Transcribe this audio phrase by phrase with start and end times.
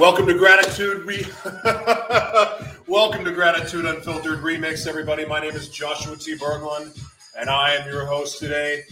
[0.00, 1.26] Welcome to Gratitude Re-
[2.86, 5.26] Welcome to Gratitude Unfiltered Remix, everybody.
[5.26, 6.38] My name is Joshua T.
[6.38, 6.98] Berglund,
[7.38, 8.84] and I am your host today.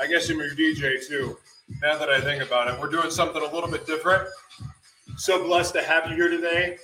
[0.00, 1.36] I guess I'm your DJ too.
[1.82, 4.28] Now that I think about it, we're doing something a little bit different.
[5.16, 6.78] So blessed to have you here today.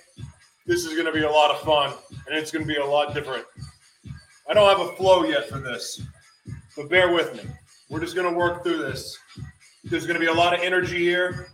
[0.67, 1.93] This is going to be a lot of fun,
[2.27, 3.45] and it's going to be a lot different.
[4.51, 6.03] I don't have a flow yet for this,
[6.77, 7.49] but bear with me.
[7.89, 9.17] We're just going to work through this.
[9.85, 11.53] There's going to be a lot of energy here.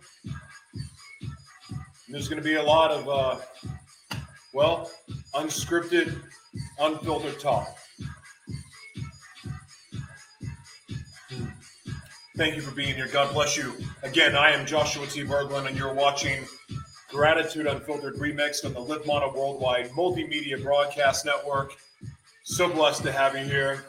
[2.11, 4.17] There's going to be a lot of, uh,
[4.53, 4.91] well,
[5.33, 6.21] unscripted,
[6.77, 7.73] unfiltered talk.
[12.35, 13.07] Thank you for being here.
[13.07, 13.73] God bless you.
[14.03, 15.23] Again, I am Joshua T.
[15.23, 16.43] Berglund, and you're watching
[17.07, 21.71] Gratitude Unfiltered Remixed on the Live Worldwide Multimedia Broadcast Network.
[22.43, 23.85] So blessed to have you here.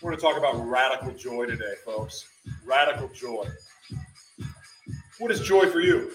[0.00, 2.28] We're going to talk about radical joy today, folks.
[2.64, 3.46] Radical joy.
[5.20, 6.10] What is joy for you?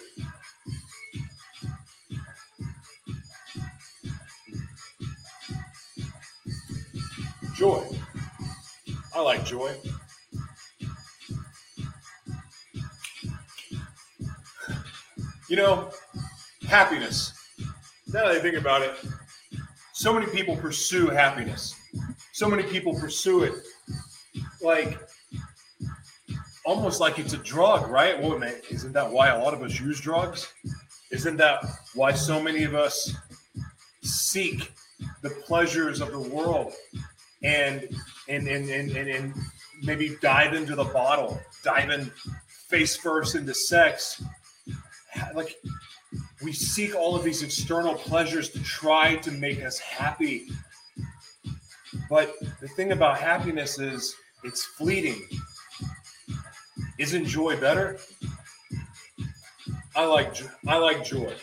[7.58, 7.84] Joy.
[9.16, 9.76] I like joy.
[15.50, 15.90] You know,
[16.68, 17.34] happiness.
[18.14, 18.94] Now that I think about it,
[19.94, 21.74] so many people pursue happiness.
[22.32, 23.56] So many people pursue it
[24.62, 25.00] like
[26.64, 28.22] almost like it's a drug, right?
[28.22, 30.54] Well, isn't that why a lot of us use drugs?
[31.12, 33.16] Isn't that why so many of us
[34.04, 34.72] seek
[35.24, 36.74] the pleasures of the world
[37.44, 37.88] and
[38.28, 39.34] and and and, and, and
[39.84, 42.12] maybe dive into the bottle, dive in
[42.68, 44.22] face first into sex.
[45.34, 45.58] Like
[46.44, 50.50] we seek all of these external pleasures to try to make us happy.
[52.10, 55.28] But the thing about happiness is it's fleeting.
[56.98, 57.98] Isn't joy better?
[59.96, 60.36] I like
[60.68, 61.34] I like joy.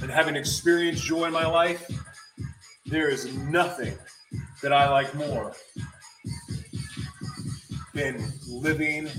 [0.00, 1.90] And having experienced joy in my life,
[2.86, 3.96] there is nothing
[4.64, 5.52] that I like more
[7.92, 9.10] than living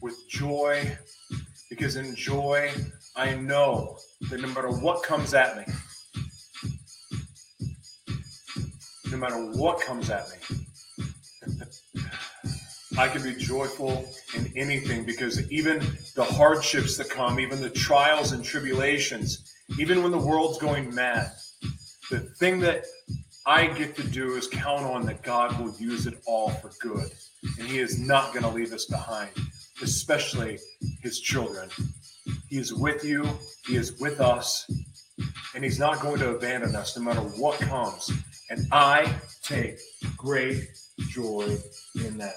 [0.00, 0.96] with joy
[1.68, 2.70] because in joy
[3.16, 3.98] I know
[4.30, 5.64] that no matter what comes at me,
[9.10, 10.36] no matter what comes at me,
[12.96, 15.80] I can be joyful in anything because even
[16.14, 21.32] the hardships that come, even the trials and tribulations, even when the world's going mad,
[22.08, 22.84] the thing that
[23.48, 27.10] I get to do is count on that God will use it all for good.
[27.58, 29.30] And He is not going to leave us behind,
[29.82, 30.58] especially
[31.00, 31.70] His children.
[32.50, 33.26] He is with you,
[33.66, 34.70] He is with us,
[35.54, 38.12] and He's not going to abandon us no matter what comes.
[38.50, 39.78] And I take
[40.18, 40.68] great
[41.08, 41.56] joy
[41.94, 42.34] in that.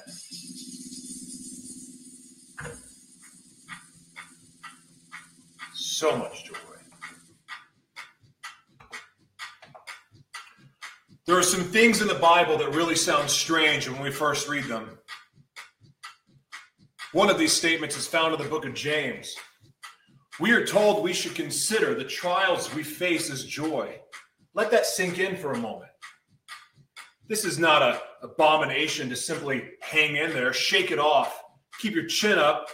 [5.74, 6.51] So much joy.
[11.28, 14.64] There are some things in the Bible that really sound strange when we first read
[14.66, 14.98] them.
[17.14, 19.36] One of these statements is found in the book of James.
[20.40, 24.00] We are told we should consider the trials we face as joy.
[24.56, 25.92] Let that sink in for a moment.
[27.28, 31.40] This is not an abomination to simply hang in there, shake it off,
[31.80, 32.68] keep your chin up.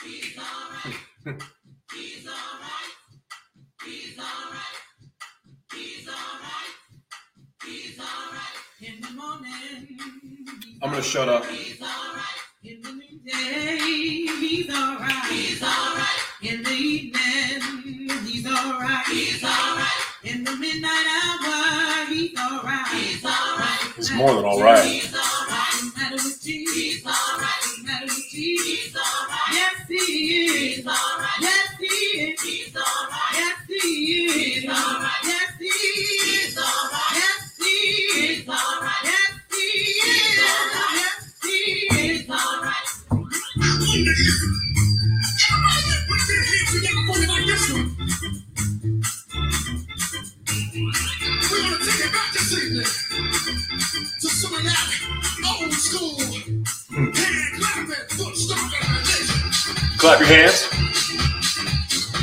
[0.02, 1.42] He's all right.
[10.96, 11.44] gonna shut up.
[11.44, 12.22] He's all right.
[12.64, 13.76] In the midday,
[14.40, 15.26] he's all right.
[15.28, 16.18] He's all right.
[16.40, 19.04] In the evening, he's all right.
[19.06, 20.02] He's all right.
[20.24, 22.88] In the midnight hour, he's all right.
[22.94, 23.92] He's all right.
[23.96, 24.84] He's more than all right.
[24.86, 25.25] He's all right.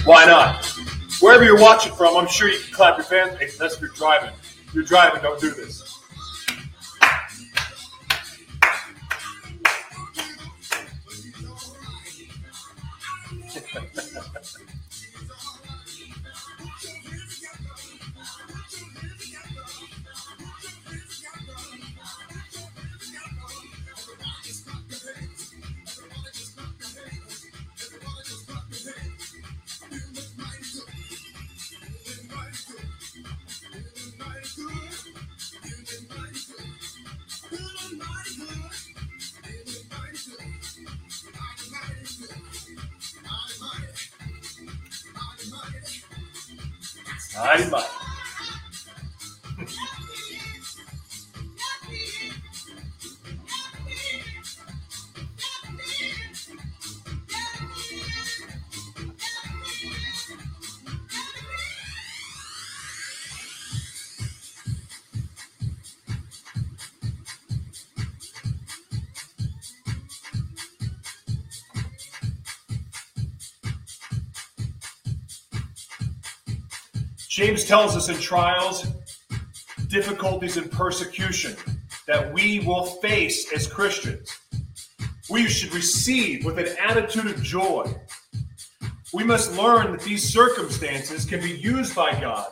[0.05, 0.63] Why not?
[1.19, 3.39] Wherever you're watching from, I'm sure you can clap your hands.
[3.41, 4.29] If you're driving.
[4.71, 5.62] You're driving, don't do this.
[47.35, 48.02] 哎呀妈！
[77.53, 78.87] James tells us in trials,
[79.85, 81.55] difficulties, and persecution
[82.07, 84.35] that we will face as Christians.
[85.29, 87.93] We should receive with an attitude of joy.
[89.13, 92.47] We must learn that these circumstances can be used by God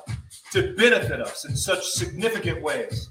[0.52, 3.10] to benefit us in such significant ways.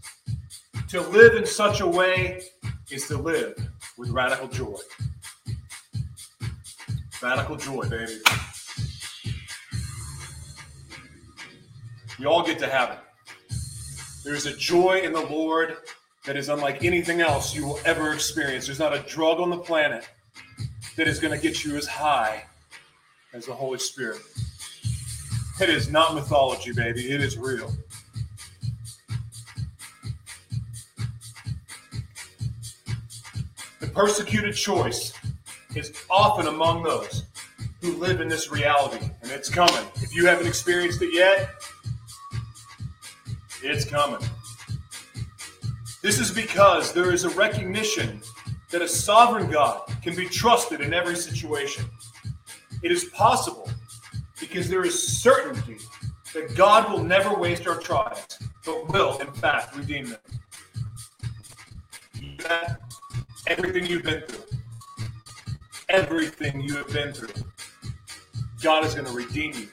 [0.90, 2.42] To live in such a way
[2.88, 3.56] is to live
[3.98, 4.78] with radical joy.
[7.20, 8.20] Radical joy, baby.
[12.20, 12.98] We all get to have it.
[14.22, 15.78] There's a joy in the Lord
[16.26, 18.66] that is unlike anything else you will ever experience.
[18.66, 20.06] There's not a drug on the planet
[20.96, 22.44] that is going to get you as high
[23.32, 24.20] as the Holy Spirit.
[25.62, 27.10] It is not mythology, baby.
[27.10, 27.72] It is real.
[33.80, 35.14] The persecuted choice
[35.74, 37.24] is often among those
[37.80, 39.86] who live in this reality, and it's coming.
[39.96, 41.48] If you haven't experienced it yet,
[43.62, 44.20] it's coming.
[46.02, 48.22] This is because there is a recognition
[48.70, 51.84] that a sovereign God can be trusted in every situation.
[52.82, 53.68] It is possible
[54.38, 55.76] because there is certainty
[56.32, 58.26] that God will never waste our trials,
[58.64, 60.20] but will, in fact, redeem them.
[62.38, 62.80] That,
[63.46, 64.58] everything you've been through,
[65.88, 67.44] everything you have been through,
[68.62, 69.68] God is going to redeem you.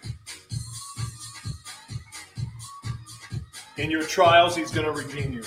[3.77, 5.43] In your trials, He's going to redeem you.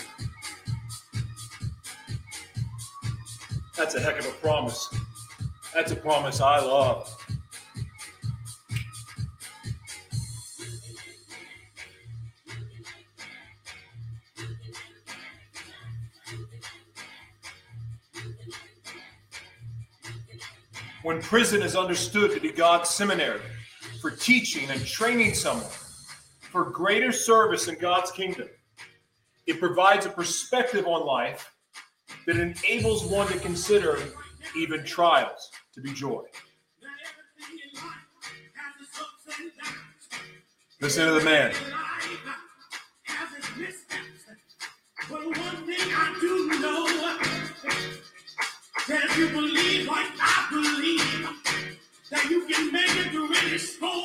[3.76, 4.88] That's a heck of a promise.
[5.74, 7.16] That's a promise I love.
[21.02, 23.40] When prison is understood to be God's seminary
[24.00, 25.66] for teaching and training someone
[26.50, 28.49] for greater service in God's kingdom.
[29.47, 31.52] It provides a perspective on life
[32.26, 33.99] that enables one to consider
[34.56, 36.23] even trials to be joy.
[40.81, 41.52] Listen to the man.
[48.88, 51.28] That if you believe like I believe,
[52.11, 54.04] that you can make it through any storm.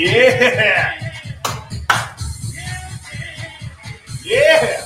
[0.00, 1.12] yeah.
[4.24, 4.80] Yeah.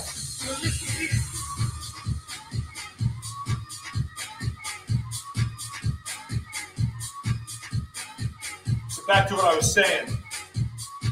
[8.88, 10.08] So back to what I was saying.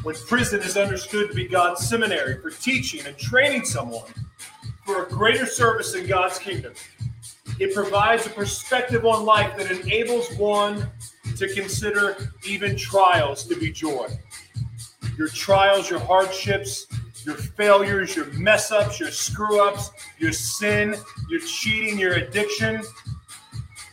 [0.03, 4.11] When prison is understood to be God's seminary for teaching and training someone
[4.85, 6.73] for a greater service in God's kingdom,
[7.61, 10.89] it provides a perspective on life that enables one
[11.43, 14.07] to consider even trials to be joy.
[15.19, 16.87] Your trials, your hardships,
[17.25, 20.95] your failures, your mess ups, your screw ups, your sin,
[21.29, 22.81] your cheating, your addiction.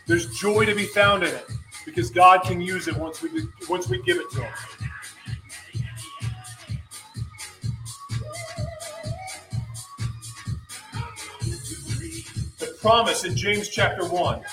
[0.05, 1.45] There's joy to be found in it
[1.85, 3.29] because God can use it once we
[3.67, 4.53] once we give it to Him.
[12.59, 14.43] The promise in James chapter 1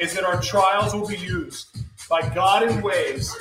[0.00, 1.68] is that our trials will be used
[2.08, 3.34] by God in ways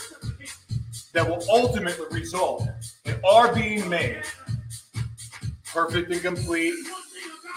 [1.14, 2.68] that will ultimately result
[3.06, 4.24] in our being made
[5.74, 6.76] perfect and complete,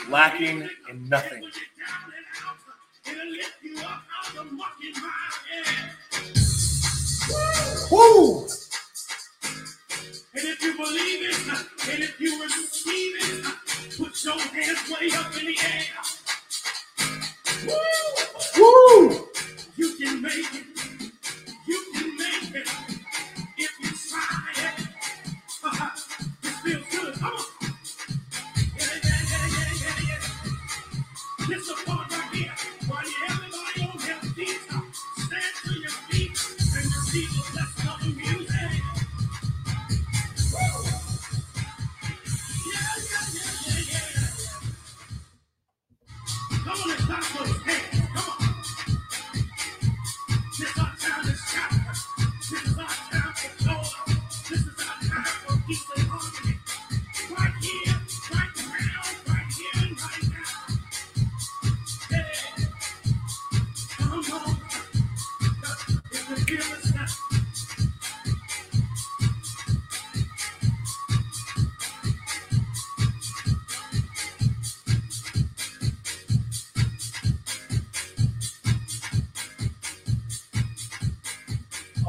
[0.08, 1.42] lacking in nothing.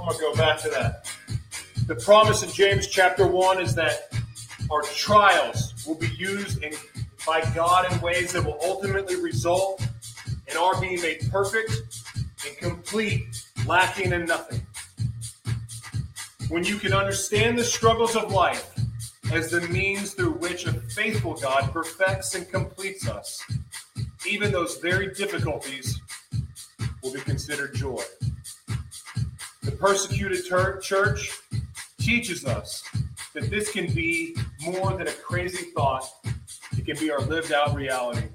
[0.08, 1.12] To go back to that.
[1.86, 4.14] The promise in James chapter 1 is that
[4.72, 6.74] our trials will be used in,
[7.26, 9.86] by God in ways that will ultimately result
[10.50, 11.72] in our being made perfect
[12.48, 14.66] and complete, lacking in nothing.
[16.48, 18.74] When you can understand the struggles of life
[19.34, 23.44] as the means through which a faithful God perfects and completes us,
[24.26, 26.00] even those very difficulties
[27.04, 28.02] will be considered joy.
[29.80, 30.44] Persecuted
[30.82, 31.32] church
[32.00, 32.84] teaches us
[33.34, 36.10] that this can be more than a crazy thought,
[36.78, 38.28] it can be our lived out reality.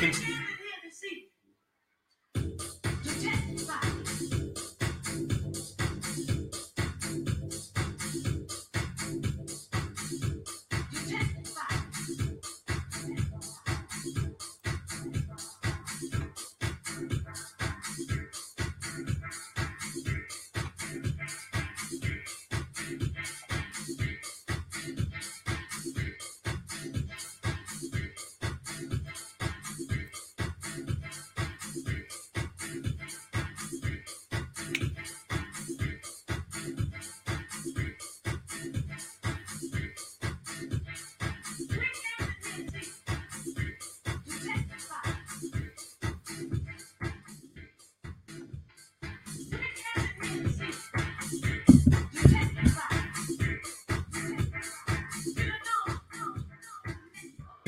[0.00, 0.49] Consider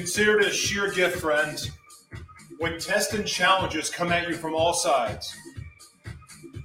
[0.02, 1.70] it a sheer gift, friends.
[2.58, 5.34] When tests and challenges come at you from all sides,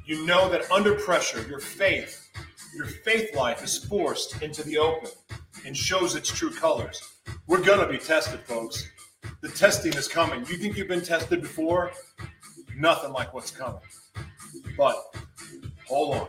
[0.05, 2.29] you know that under pressure, your faith,
[2.75, 5.09] your faith life is forced into the open
[5.65, 7.01] and shows its true colors.
[7.45, 8.89] We're going to be tested, folks.
[9.41, 10.39] The testing is coming.
[10.47, 11.91] You think you've been tested before?
[12.75, 13.81] Nothing like what's coming.
[14.75, 14.95] But
[15.87, 16.27] hold on.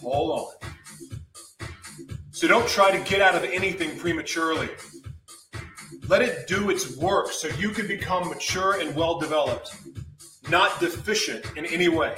[0.00, 1.68] Hold on.
[2.30, 4.68] So don't try to get out of anything prematurely.
[6.10, 9.76] Let it do its work so you can become mature and well developed,
[10.48, 12.16] not deficient in any way.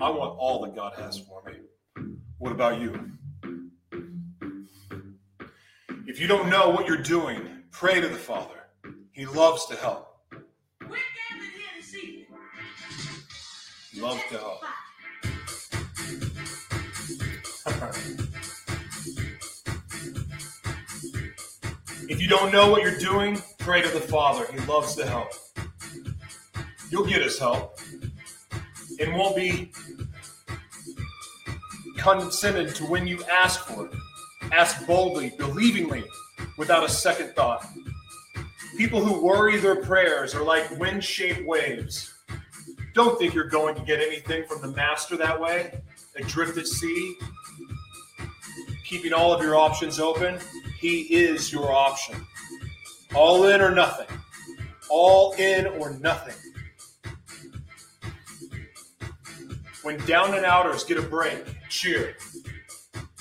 [0.00, 1.58] I want all that God has for me.
[2.38, 3.10] What about you?
[6.06, 8.70] If you don't know what you're doing, pray to the Father.
[9.10, 10.20] He loves to help.
[10.80, 11.52] We're gathered
[14.00, 14.62] Loves to help.
[22.12, 24.46] If you don't know what you're doing, pray to the Father.
[24.52, 25.32] He loves to help.
[26.90, 27.80] You'll get his help
[29.00, 29.72] and won't be
[31.96, 33.94] condescended to when you ask for it.
[34.52, 36.04] Ask boldly, believingly,
[36.58, 37.66] without a second thought.
[38.76, 42.12] People who worry their prayers are like wind shaped waves.
[42.92, 45.80] Don't think you're going to get anything from the Master that way,
[46.16, 47.16] adrift at sea,
[48.84, 50.38] keeping all of your options open.
[50.82, 52.26] He is your option.
[53.14, 54.08] All in or nothing.
[54.90, 56.34] All in or nothing.
[59.84, 62.16] When down and outers get a break, cheer.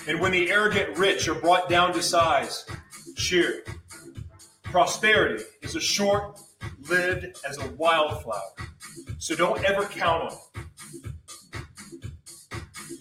[0.08, 2.66] And when the arrogant rich are brought down to size,
[3.16, 3.64] cheer.
[4.64, 6.40] Prosperity is as short
[6.90, 8.56] lived as a wildflower.
[9.20, 10.64] So don't ever count on it.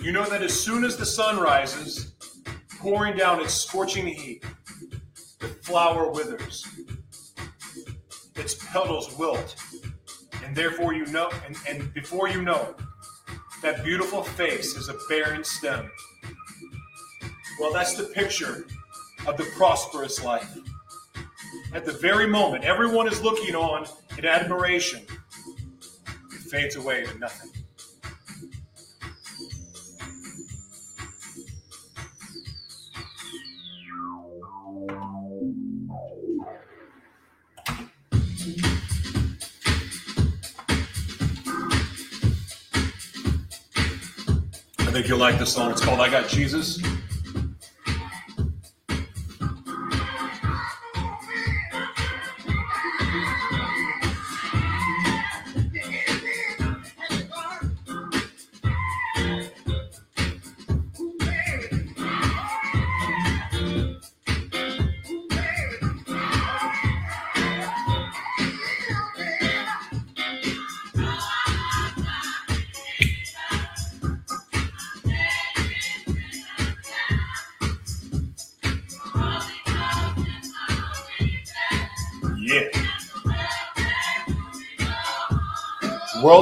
[0.03, 2.10] You know that as soon as the sun rises,
[2.81, 4.43] pouring down its scorching heat.
[5.39, 6.67] The flower withers,
[8.37, 9.55] its petals wilt,
[10.45, 12.85] and therefore you know, and, and before you know it,
[13.63, 15.91] that beautiful face is a barren stem.
[17.61, 18.65] Well, that's the picture
[19.27, 20.59] of the prosperous life.
[21.75, 25.03] At the very moment, everyone is looking on in admiration.
[26.33, 27.51] It fades away to nothing.
[44.91, 45.71] I think you'll like this song.
[45.71, 46.83] It's called I Got Jesus.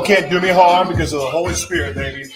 [0.08, 2.32] Can't do me harm because of the Holy Spirit, baby.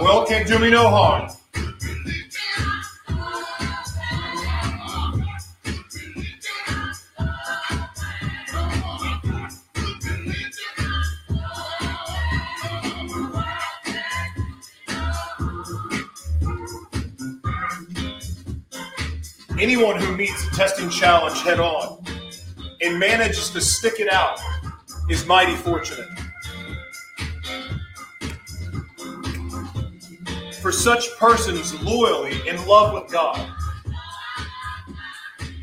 [0.00, 1.25] World can't do me no harm.
[19.58, 22.04] Anyone who meets a testing challenge head on
[22.82, 24.38] and manages to stick it out
[25.08, 26.10] is mighty fortunate.
[30.60, 33.50] For such persons loyally in love with God,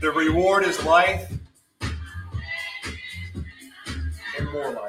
[0.01, 1.31] the reward is life
[4.39, 4.82] and more life.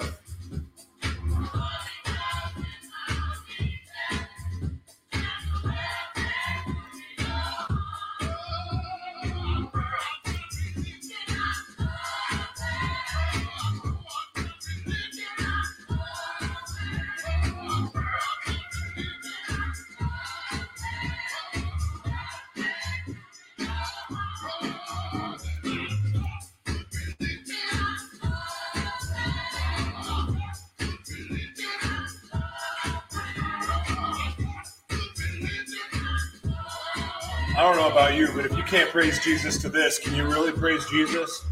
[38.74, 41.44] Can't praise Jesus to this, can you really praise Jesus?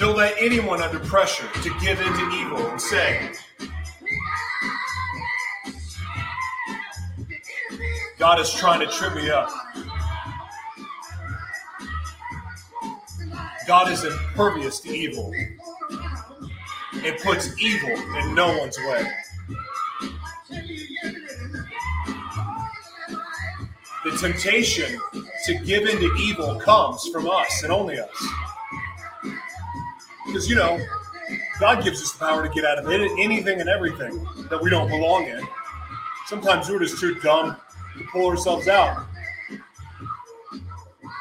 [0.00, 3.30] Don't let anyone under pressure to give in to evil and say,
[8.18, 9.67] God is trying to trip me up.
[13.68, 15.30] God is impervious to evil.
[16.94, 19.06] It puts evil in no one's way.
[24.04, 24.98] The temptation
[25.44, 28.28] to give in to evil comes from us and only us.
[30.24, 30.80] Because, you know,
[31.60, 34.70] God gives us the power to get out of it, anything and everything that we
[34.70, 35.46] don't belong in.
[36.26, 37.54] Sometimes we're just too dumb
[37.98, 39.04] to pull ourselves out.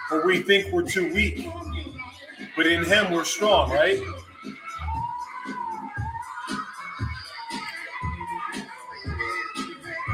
[0.09, 1.45] Or we think we're too weak.
[2.57, 4.01] But in Him, we're strong, right?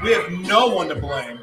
[0.03, 1.39] We have no one to blame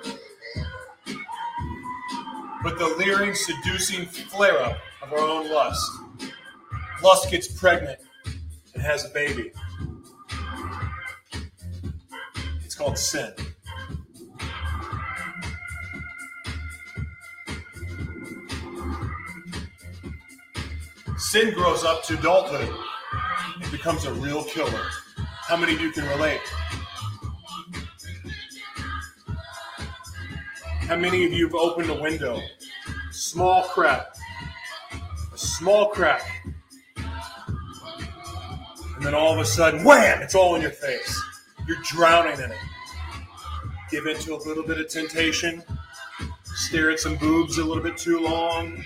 [2.62, 5.90] but the leering, seducing flare up of our own lust.
[7.02, 7.98] Lust gets pregnant
[8.74, 9.52] and has a baby.
[12.64, 13.32] It's called sin.
[21.30, 22.68] Sin grows up to adulthood
[23.62, 24.88] and becomes a real killer.
[25.16, 26.40] How many of you can relate?
[30.88, 32.42] How many of you have opened a window?
[33.12, 34.08] Small crack.
[35.32, 36.48] A small crack.
[36.96, 37.06] And
[39.00, 41.22] then all of a sudden, wham, it's all in your face.
[41.68, 42.58] You're drowning in it.
[43.88, 45.62] Give in to a little bit of temptation.
[46.42, 48.82] Stare at some boobs a little bit too long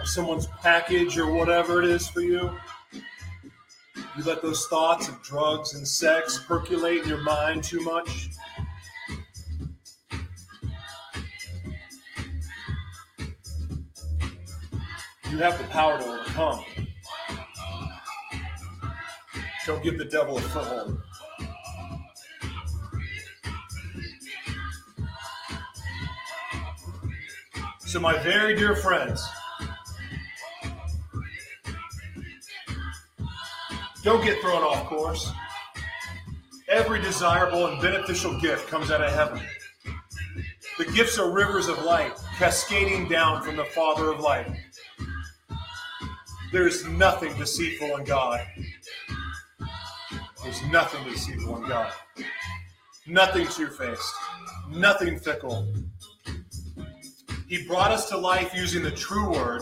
[0.00, 2.50] of someone's package or whatever it is for you.
[4.16, 8.30] You let those thoughts of drugs and sex percolate in your mind too much.
[15.30, 16.64] You have the power to overcome.
[19.66, 20.98] Don't give the devil a foothold.
[27.80, 29.26] So, my very dear friends,
[34.08, 35.30] don't get thrown off course.
[36.66, 39.38] Every desirable and beneficial gift comes out of heaven.
[40.78, 44.50] The gifts are rivers of light cascading down from the Father of light.
[46.52, 48.40] There's nothing deceitful in God.
[50.42, 51.92] There's nothing deceitful in God.
[53.06, 54.14] Nothing two faced.
[54.70, 55.70] Nothing fickle.
[57.46, 59.60] He brought us to life using the true word,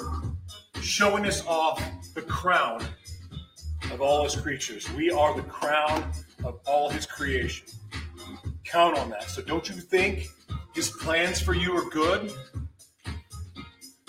[0.81, 1.83] showing us off
[2.15, 2.87] the crown
[3.97, 4.93] of all his creatures.
[4.93, 6.13] We are the crown
[6.45, 7.67] of all his creation.
[8.63, 9.23] Count on that.
[9.23, 10.27] So don't you think
[10.75, 12.31] his plans for you are good?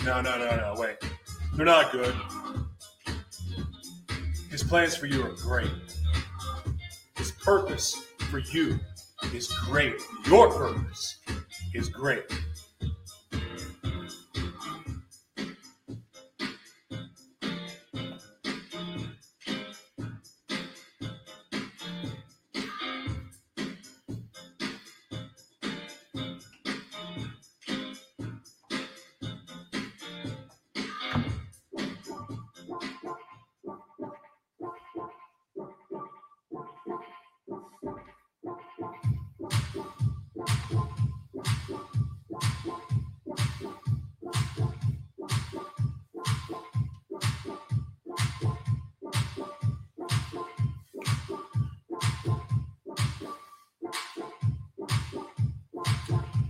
[0.04, 0.76] No, no, no, no.
[0.78, 0.98] Wait.
[1.56, 2.14] They're not good.
[4.52, 5.72] His plans for you are great.
[7.16, 7.96] His purpose
[8.30, 8.78] for you
[9.34, 10.02] is great.
[10.26, 11.20] Your purpose
[11.74, 12.26] is great.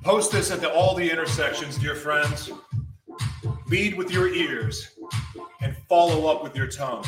[0.07, 2.49] Post this at the, all the intersections, dear friends.
[3.67, 4.91] Lead with your ears
[5.59, 7.03] and follow up with your tongue.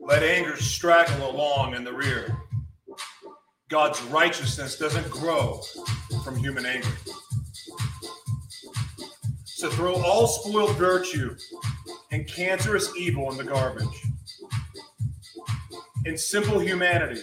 [0.00, 2.36] Let anger straggle along in the rear.
[3.68, 5.60] God's righteousness doesn't grow
[6.24, 6.90] from human anger.
[9.44, 11.36] So throw all spoiled virtue
[12.10, 14.02] and cancerous evil in the garbage.
[16.04, 17.22] In simple humanity,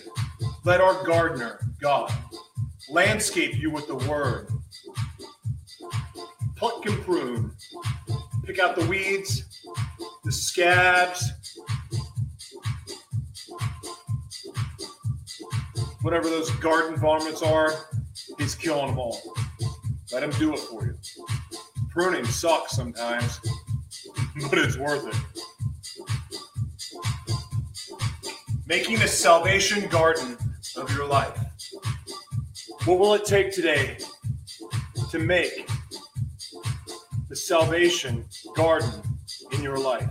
[0.63, 2.13] let our gardener, God,
[2.89, 4.47] landscape you with the word.
[6.55, 7.51] Pluck and prune.
[8.45, 9.43] Pick out the weeds,
[10.23, 11.31] the scabs,
[16.01, 17.71] whatever those garden varmints are,
[18.37, 19.21] he's killing them all.
[20.11, 20.97] Let him do it for you.
[21.89, 23.39] Pruning sucks sometimes,
[24.49, 25.15] but it's worth it.
[28.65, 30.37] Making a salvation garden
[30.75, 31.39] of your life.
[32.89, 33.97] What will it take today
[35.11, 35.69] to make
[37.29, 38.25] the salvation
[38.55, 38.89] garden
[39.51, 40.09] in your life?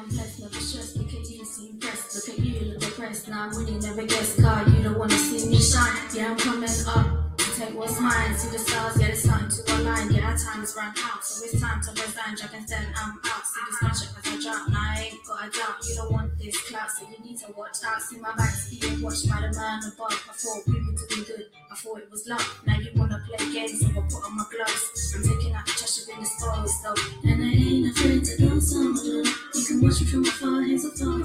[0.00, 0.96] I'm blessed, never stressed.
[0.96, 2.28] Look at you, see impressed.
[2.28, 3.28] Look at you, look depressed.
[3.28, 4.40] Now I'm winning, never guess.
[4.40, 5.94] Car, you don't wanna see me shine.
[6.14, 8.34] Yeah, I'm coming up take what's mine.
[8.36, 10.10] See the stars, yeah, it's something to align.
[10.12, 12.36] Yeah, our time is run out, so it's time to resign.
[12.36, 13.44] Jack and then I'm out.
[13.44, 14.68] See this magic as I drop.
[14.70, 15.76] Now I ain't got a doubt.
[15.86, 18.00] You don't want this clout, so you need to watch out.
[18.00, 20.16] See my back's being watched by the man above.
[20.28, 21.46] I thought we were doing good.
[21.70, 22.46] I thought it was love.
[22.66, 25.14] Now you wanna play games, so I put on my gloves.
[25.16, 26.96] I'm taking out the trash, I've been disposed of.
[27.24, 29.09] And I ain't afraid to go somewhere.
[29.90, 31.24] Me from afar, here's a photo.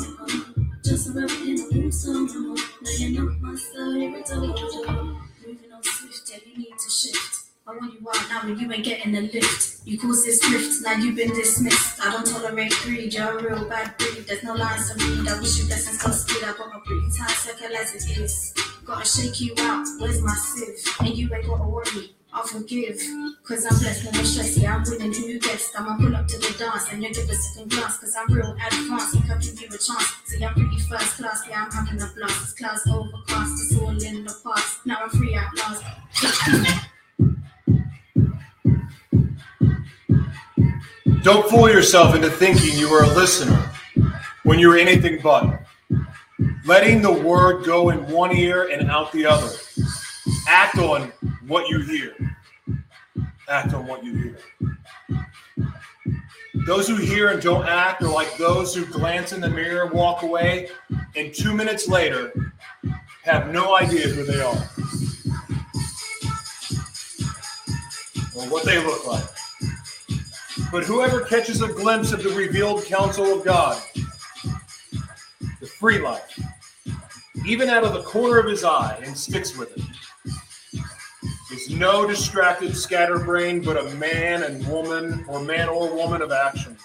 [0.83, 2.57] Just a rabbit in a room somewhere.
[2.81, 4.41] Now you know my style, every time.
[4.41, 7.45] Moving on swift, yeah, you need to shift.
[7.67, 9.85] I want you out now and you ain't getting the lift.
[9.85, 12.01] You cause this rift, now you've been dismissed.
[12.03, 14.25] I don't tolerate greed, you're a real bad breed.
[14.27, 15.27] There's no lines to read.
[15.27, 16.43] I wish you blessings got speed.
[16.43, 18.53] I got my pretty tight circle as it is.
[18.83, 20.83] Gotta shake you out, where's my sieve?
[21.01, 22.15] And you ain't gotta worry.
[22.35, 22.99] I'll forgive,
[23.43, 24.57] cause I'm blessed, never stress.
[24.57, 25.71] Yeah, I'm winning who you guessed.
[25.79, 28.51] I'ma pull up to the dance and you give a second glance, cause I'm real
[28.51, 29.13] advanced.
[29.13, 30.15] Think I give you a chance.
[30.25, 31.47] See, I'm pretty first class.
[31.49, 32.41] Yeah, I'm having a blast.
[32.41, 34.85] This cloud's overcast, it's all in the past.
[34.85, 35.81] Now I'm free at last.
[41.23, 43.71] Don't fool yourself into thinking you are a listener
[44.43, 45.61] when you're anything but.
[46.65, 49.49] Letting the word go in one ear and out the other.
[50.47, 51.11] Act on
[51.47, 52.13] what you hear.
[53.47, 54.37] Act on what you hear.
[56.65, 59.91] Those who hear and don't act are like those who glance in the mirror, and
[59.91, 60.69] walk away,
[61.15, 62.33] and two minutes later
[63.23, 64.69] have no idea who they are
[68.35, 69.23] or what they look like.
[70.71, 73.81] But whoever catches a glimpse of the revealed counsel of God,
[75.61, 76.39] the free life,
[77.45, 79.84] even out of the corner of his eye, and sticks with it,
[81.69, 86.77] no distracted scatterbrain, but a man and woman, or man or woman of action.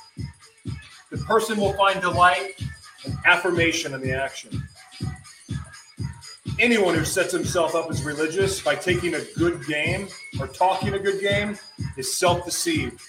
[1.11, 2.61] The person will find delight
[3.05, 4.62] and affirmation in the action.
[6.59, 10.99] Anyone who sets himself up as religious by taking a good game or talking a
[10.99, 11.59] good game
[11.97, 13.01] is self deceived.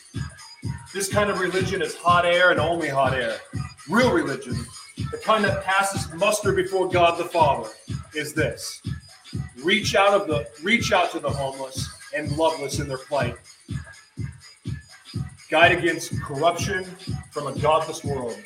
[0.94, 3.38] This kind of religion is hot air and only hot air.
[3.90, 4.56] Real religion,
[5.12, 7.70] the kind that passes muster before God the Father,
[8.16, 8.82] is this
[9.64, 13.36] reach out of the reach out to the homeless and loveless in their plight.
[15.50, 16.86] Guide against corruption
[17.32, 18.38] from a godless world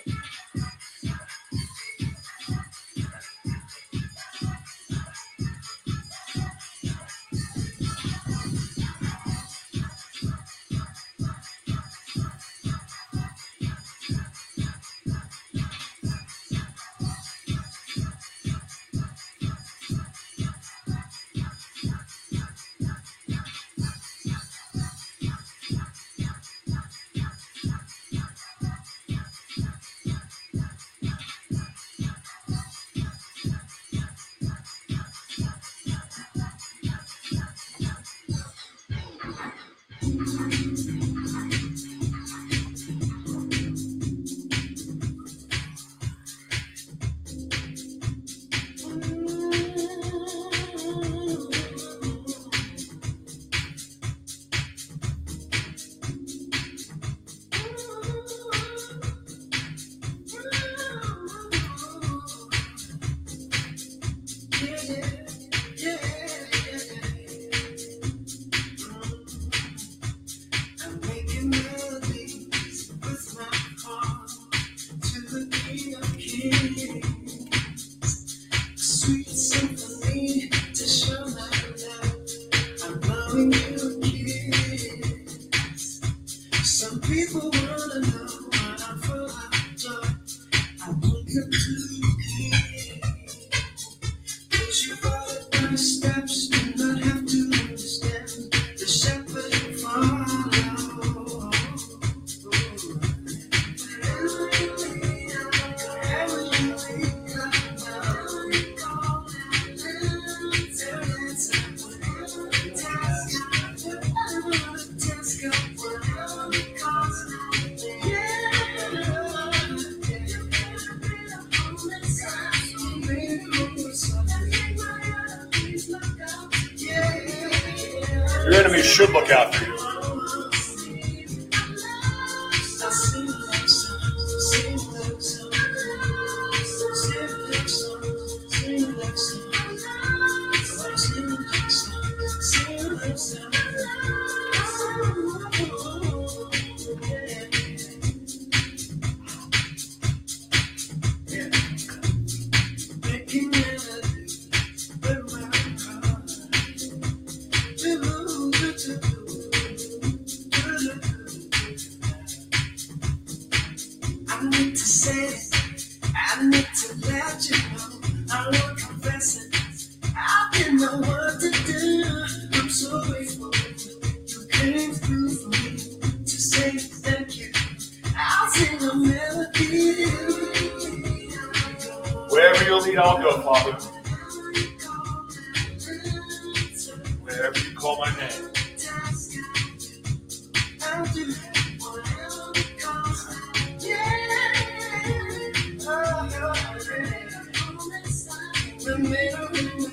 [128.84, 129.75] should look for you.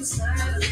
[0.03, 0.72] inside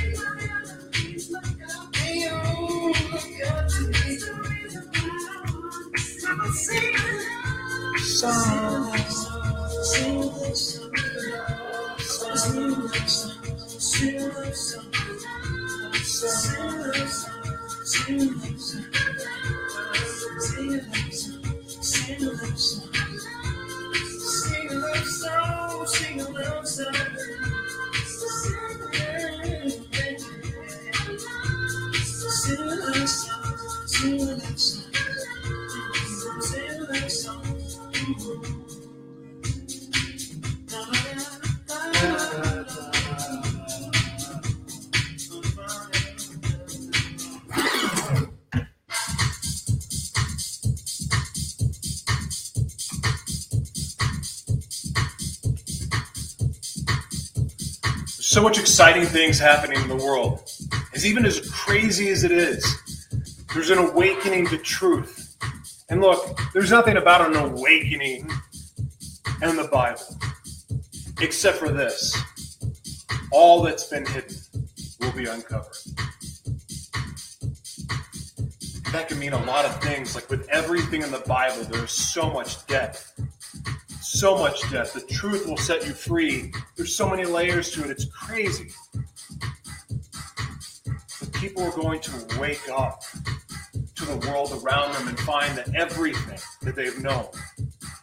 [58.81, 60.40] exciting things happening in the world.
[60.95, 62.64] As even as crazy as it is,
[63.53, 65.37] there's an awakening to truth.
[65.90, 68.31] And look, there's nothing about an awakening
[69.43, 70.01] in the Bible
[71.21, 72.16] except for this
[73.31, 74.35] all that's been hidden
[75.01, 75.77] will be uncovered.
[78.93, 80.14] That can mean a lot of things.
[80.14, 83.19] Like with everything in the Bible, there's so much depth
[84.20, 84.92] so much death.
[84.92, 86.52] The truth will set you free.
[86.76, 87.90] There's so many layers to it.
[87.90, 88.68] It's crazy.
[91.18, 93.02] But people are going to wake up
[93.94, 97.28] to the world around them and find that everything that they've known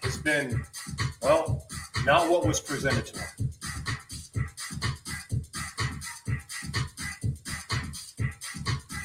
[0.01, 0.65] has been,
[1.21, 1.67] well,
[2.03, 3.27] not what was presented to them.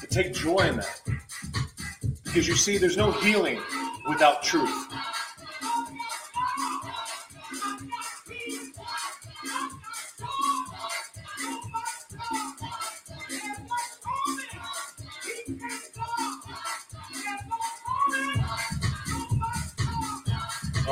[0.01, 1.01] To take joy in that.
[2.23, 3.61] Because you see, there's no healing
[4.09, 4.92] without truth.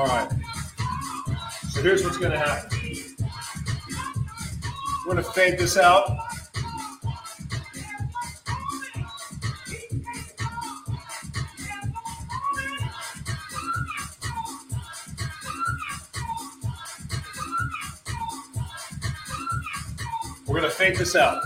[0.02, 0.32] All right.
[1.70, 2.76] So here's what's going to happen.
[5.06, 6.10] We're going to fade this out.
[20.48, 21.44] We're going to fade this out.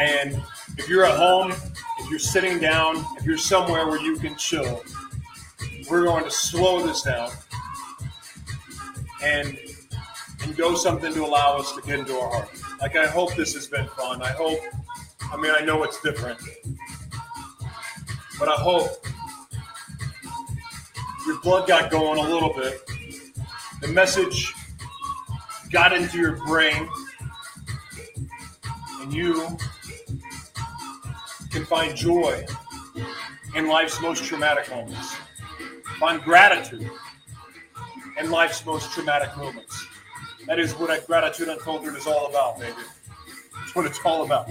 [0.00, 0.42] And
[0.78, 1.54] if you're at home
[2.10, 4.82] you're sitting down, if you're somewhere where you can chill,
[5.88, 7.30] we're going to slow this down
[9.22, 9.56] and
[10.42, 12.48] and go something to allow us to get into our heart.
[12.80, 14.22] Like I hope this has been fun.
[14.22, 14.58] I hope
[15.30, 16.40] I mean I know it's different.
[18.38, 19.06] But I hope
[21.26, 22.80] your blood got going a little bit.
[23.82, 24.52] The message
[25.70, 26.88] got into your brain
[29.00, 29.56] and you
[31.50, 32.44] can find joy
[33.54, 35.16] in life's most traumatic moments,
[35.98, 36.90] find gratitude
[38.18, 39.86] in life's most traumatic moments.
[40.46, 42.74] That is what Gratitude Unfiltered is all about, baby.
[43.54, 44.48] That's what it's all about.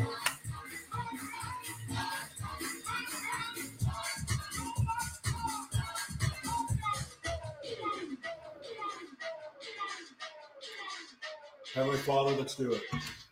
[11.73, 12.81] Heavenly Father, let's do it.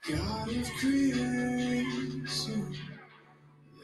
[0.08, 2.78] God of creation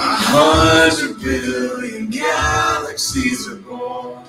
[0.00, 4.24] hundred billion galaxies are born.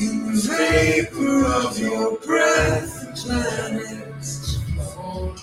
[0.00, 4.58] In the vapor of your breath, the planets
[4.94, 5.36] form.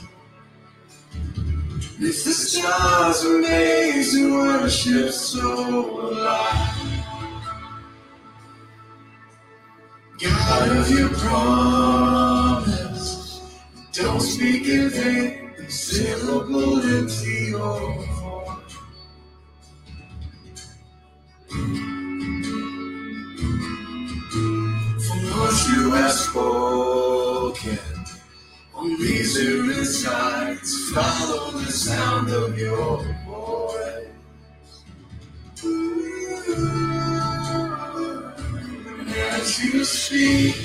[1.99, 6.76] If the stars are made to worship so alive,
[10.21, 12.61] God of your promise,
[13.93, 15.45] don't speak in vain.
[15.68, 18.03] Syllable empty or
[24.99, 27.80] From what you have spoken,
[28.76, 34.07] on these early sides, follow the sound of your voice.
[39.18, 40.55] As you speak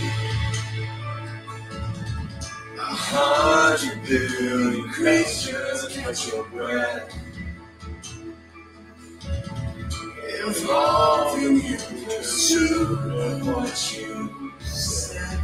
[3.12, 7.12] hundred billion creatures catch your breath.
[10.46, 15.40] Involving you to what you said.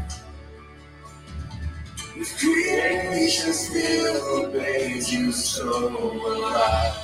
[2.16, 6.94] If creation still obeys you so alive.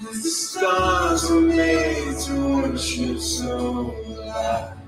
[0.00, 4.81] If the stars were made to worship so alive.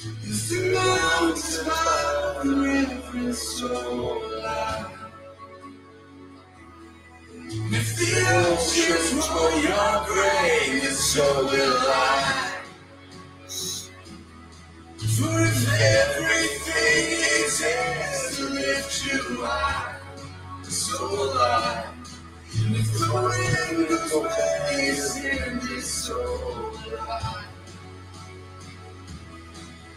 [0.00, 3.66] If the mountains above the river so
[4.44, 4.92] loud.
[7.72, 8.10] If the
[8.46, 12.62] oceans roll your grave, so I.
[15.16, 17.06] For if everything
[17.42, 19.98] exists to lift you high,
[20.62, 21.92] so will I.
[22.60, 24.12] And if the wind goes
[24.70, 27.47] racing, so will I.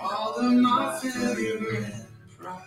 [0.00, 2.04] all of my failure and
[2.38, 2.62] pride.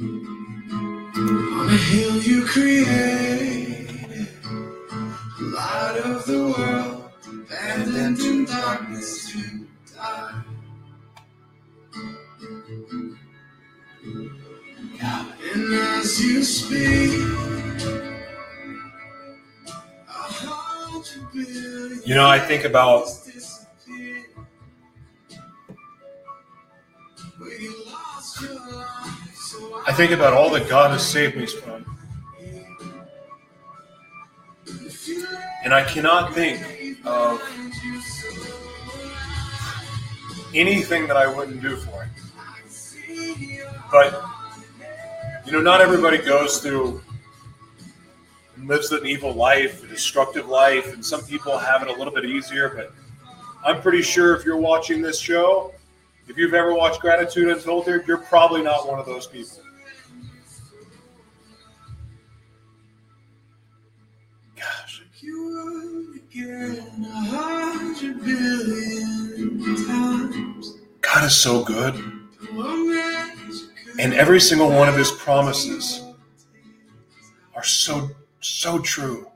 [0.00, 4.28] On a hill you created,
[5.40, 10.42] light of the world, abandoned in darkness to die.
[15.54, 17.47] And as you speak,
[22.08, 23.06] You know, I think about
[29.86, 31.84] I think about all that God has saved me from.
[35.62, 36.62] And I cannot think
[37.04, 37.42] of
[40.54, 42.10] anything that I wouldn't do for him.
[43.92, 44.18] But
[45.44, 47.02] you know, not everybody goes through
[48.68, 52.26] lives an evil life, a destructive life, and some people have it a little bit
[52.26, 52.68] easier.
[52.68, 52.92] But
[53.64, 55.72] I'm pretty sure if you're watching this show,
[56.28, 59.62] if you've ever watched Gratitude Unfiltered, you're probably not one of those people.
[64.54, 70.78] Gosh, You would again a hundred billion times.
[71.00, 71.94] God is so good.
[73.98, 76.04] And every single one of his promises
[77.54, 78.10] are so,
[78.48, 79.30] so true.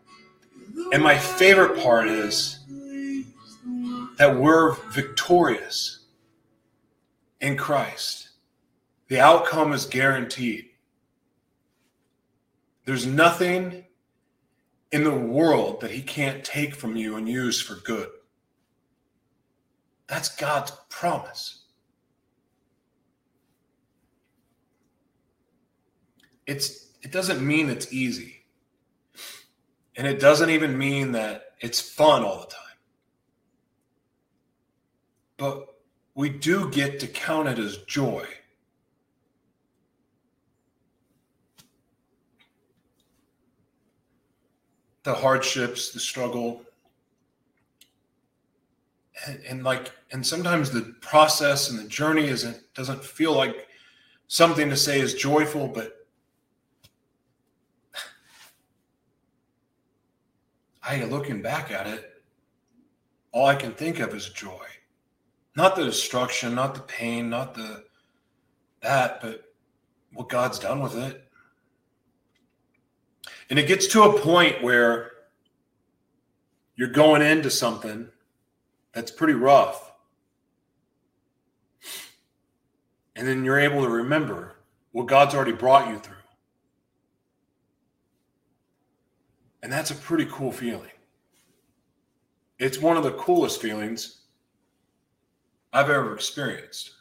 [0.93, 2.59] And my favorite part is
[4.19, 6.07] that we're victorious
[7.41, 8.31] in Christ.
[9.09, 10.71] The outcome is guaranteed.
[12.85, 13.85] There's nothing
[14.91, 18.09] in the world that he can't take from you and use for good.
[20.07, 21.65] That's God's promise.
[26.47, 28.42] It's it doesn't mean it's easy.
[29.97, 32.59] And it doesn't even mean that it's fun all the time.
[35.37, 35.75] But
[36.15, 38.27] we do get to count it as joy.
[45.05, 46.63] The hardships, the struggle,
[49.27, 53.67] and, and like, and sometimes the process and the journey isn't doesn't feel like
[54.29, 56.02] something to say is joyful, but
[60.83, 62.23] I looking back at it,
[63.31, 64.67] all I can think of is joy.
[65.55, 67.85] Not the destruction, not the pain, not the
[68.81, 69.53] that, but
[70.13, 71.29] what God's done with it.
[73.49, 75.13] And it gets to a point where
[76.75, 78.09] you're going into something
[78.93, 79.93] that's pretty rough.
[83.15, 84.57] And then you're able to remember
[84.93, 86.17] what God's already brought you through.
[89.63, 90.91] And that's a pretty cool feeling.
[92.59, 94.23] It's one of the coolest feelings
[95.73, 96.93] I've ever experienced.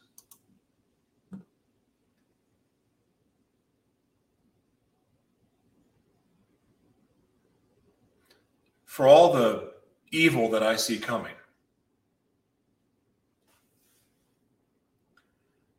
[8.85, 9.71] For all the
[10.11, 11.33] evil that I see coming,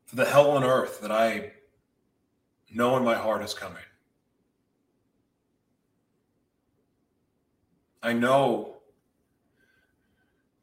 [0.07, 1.53] for the hell on earth that I
[2.73, 3.83] know in my heart is coming.
[8.03, 8.79] I know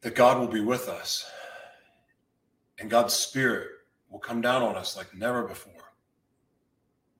[0.02, 1.30] that God will be with us
[2.78, 3.68] and God's Spirit
[4.10, 5.72] will come down on us like never before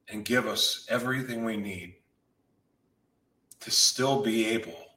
[0.09, 1.95] and give us everything we need
[3.61, 4.89] to still be able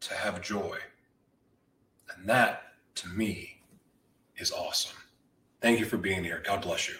[0.00, 0.78] to have joy.
[2.14, 3.62] And that, to me,
[4.36, 4.96] is awesome.
[5.60, 6.42] Thank you for being here.
[6.44, 6.96] God bless you.